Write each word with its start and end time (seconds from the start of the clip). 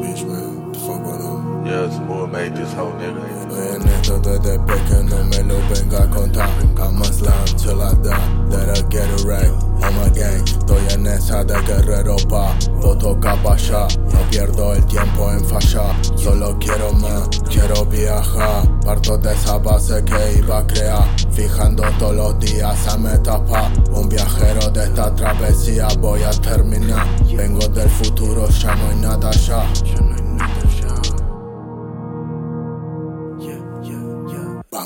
bitch, 0.00 0.26
man. 0.26 0.72
The 0.72 0.78
fuck 0.78 1.02
going 1.04 1.22
on? 1.22 1.66
Yeah, 1.66 1.86
it's 1.86 1.98
more 1.98 2.26
made 2.26 2.54
this 2.56 2.72
whole 2.72 2.92
nigga. 2.92 3.20
Man, 3.48 3.82
another 3.82 4.38
that 4.38 4.66
breaking 4.66 5.12
on 5.12 5.30
my 5.30 5.42
no 5.42 5.58
bank 5.68 5.90
got 5.90 6.10
contact. 6.10 6.80
I 6.80 6.90
must 6.90 7.20
lie 7.22 7.44
till 7.44 7.82
I 7.82 7.92
die. 8.02 8.48
That 8.50 8.68
I 8.70 8.88
get 8.88 9.08
it 9.10 9.24
right. 9.24 9.69
My 9.80 10.08
gang, 10.10 10.44
estoy 10.44 10.82
en 10.92 11.06
esa 11.06 11.42
de 11.42 11.54
guerrero 11.62 12.16
pa' 12.28 12.54
voto 12.80 13.18
capa 13.18 13.56
ya. 13.56 13.88
No 14.12 14.20
pierdo 14.30 14.74
el 14.74 14.84
tiempo 14.86 15.32
en 15.32 15.44
fallar, 15.44 15.96
solo 16.16 16.56
quiero 16.58 16.92
más, 16.92 17.28
quiero 17.48 17.84
viajar. 17.86 18.68
Parto 18.84 19.18
de 19.18 19.32
esa 19.32 19.58
base 19.58 20.04
que 20.04 20.38
iba 20.38 20.58
a 20.58 20.66
crear, 20.66 21.08
fijando 21.32 21.82
todos 21.98 22.14
los 22.14 22.38
días 22.38 22.88
a 22.88 22.98
meta 22.98 23.44
pa' 23.44 23.70
un 23.92 24.08
viajero 24.08 24.70
de 24.70 24.84
esta 24.84 25.14
travesía. 25.14 25.88
Voy 25.98 26.22
a 26.22 26.30
terminar, 26.30 27.06
vengo 27.36 27.66
del 27.68 27.88
futuro, 27.88 28.48
ya 28.48 28.74
no 28.76 28.90
hay 28.90 28.96
nada 28.96 29.30
ya. 29.32 29.66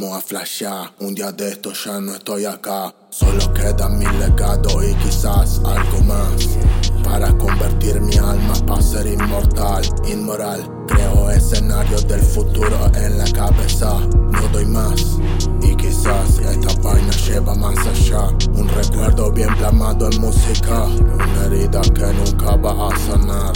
A 0.00 0.20
flashear, 0.20 0.92
un 1.00 1.12
día 1.12 1.32
de 1.32 1.48
esto 1.48 1.72
ya 1.72 2.00
no 2.00 2.14
estoy 2.14 2.44
acá. 2.44 2.94
Solo 3.10 3.52
queda 3.52 3.88
mi 3.88 4.06
legado 4.06 4.82
y 4.82 4.94
quizás 4.94 5.60
algo 5.64 6.00
más. 6.04 6.56
Para 7.02 7.36
convertir 7.36 8.00
mi 8.00 8.16
alma 8.16 8.54
para 8.64 8.80
ser 8.80 9.08
inmortal, 9.08 9.82
inmoral. 10.06 10.60
Creo 10.86 11.30
escenarios 11.30 12.06
del 12.06 12.20
futuro 12.20 12.90
en 12.94 13.18
la 13.18 13.24
cabeza. 13.32 13.98
No 13.98 14.48
doy 14.52 14.66
más. 14.66 15.18
Y 15.62 15.74
quizás 15.74 16.38
esta 16.38 16.80
vaina 16.80 17.10
lleva 17.10 17.54
más 17.56 17.78
allá. 17.78 18.28
Un 18.54 18.68
recuerdo 18.68 19.32
bien 19.32 19.52
plasmado 19.56 20.10
en 20.10 20.20
música. 20.20 20.84
Una 20.84 21.44
herida 21.46 21.80
que 21.82 22.06
nunca 22.06 22.54
va 22.56 22.88
a 22.88 22.98
sanar. 23.00 23.52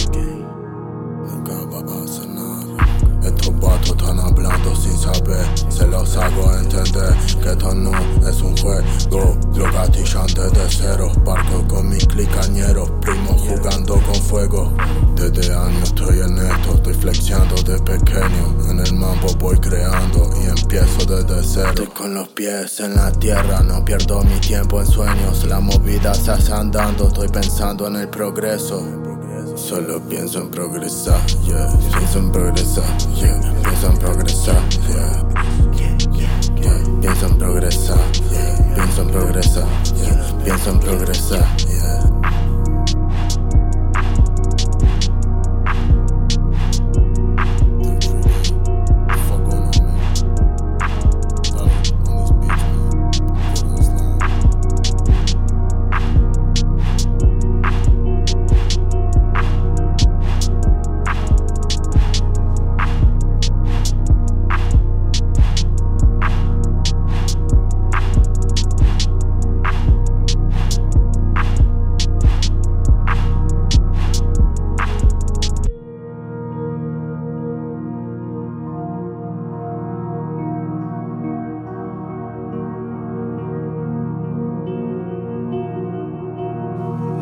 Nunca 1.25 1.53
va 1.71 2.03
a 2.03 2.07
sanar. 2.07 2.52
Estos 3.23 3.59
vatos 3.59 3.91
están 3.91 4.19
hablando 4.19 4.75
sin 4.75 4.97
saber, 4.97 5.45
se 5.69 5.87
los 5.87 6.17
hago 6.17 6.53
entender 6.57 7.15
que 7.41 7.51
esto 7.51 7.73
no 7.73 7.91
es 8.27 8.41
un 8.41 8.55
juego. 8.57 9.37
Lo 9.55 9.71
gatillante 9.71 10.41
de 10.41 10.65
cero, 10.69 11.11
barco 11.23 11.65
con 11.67 11.89
mis 11.89 12.05
clicañeros, 12.05 12.89
primos 13.01 13.41
jugando 13.41 13.93
con 14.01 14.15
fuego. 14.15 14.73
Desde 15.15 15.53
años 15.53 15.83
estoy 15.83 16.19
en 16.19 16.37
esto, 16.37 16.75
estoy 16.75 16.93
flexiando 16.95 17.55
de 17.63 17.79
pequeño. 17.79 18.69
En 18.69 18.79
el 18.79 18.93
mambo 18.93 19.27
voy 19.39 19.57
creando 19.57 20.29
y 20.41 20.47
empiezo 20.47 21.05
desde 21.05 21.43
cero. 21.43 21.69
Estoy 21.69 21.87
con 21.87 22.13
los 22.13 22.27
pies 22.29 22.79
en 22.81 22.95
la 22.95 23.11
tierra, 23.11 23.61
no 23.61 23.85
pierdo 23.85 24.21
mi 24.23 24.39
tiempo 24.41 24.81
en 24.81 24.87
sueños. 24.87 25.45
La 25.45 25.59
movida 25.59 26.13
se 26.13 26.31
hace 26.31 26.51
andando, 26.51 27.07
estoy 27.07 27.29
pensando 27.29 27.87
en 27.87 27.95
el 27.95 28.09
progreso. 28.09 29.12
Solo 29.55 29.99
pienso 30.01 30.39
en 30.41 30.49
progresar, 30.49 31.21
yeah. 31.45 31.69
Pienso 31.97 32.19
en 32.19 32.31
progresar, 32.31 32.97
yeah. 33.15 33.39
Pienso 33.63 33.87
en 33.87 33.97
progresar, 33.99 34.69
yeah. 34.87 35.23
Pienso 37.01 37.25
en 37.27 37.37
progresar, 37.37 37.97
yeah. 38.31 38.73
Pienso 38.75 39.01
en 39.01 39.07
progresar, 39.09 39.67
yeah. 39.95 40.37
Pienso 40.43 40.69
en 40.71 40.79
progresar, 40.79 41.45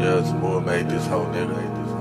Yeah, 0.02 0.24
some 0.24 0.40
more 0.40 0.60
made 0.60 0.90
this 0.90 1.06
whole 1.06 1.26
nigga, 1.26 2.01